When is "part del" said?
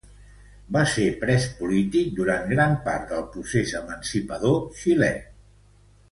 2.87-3.23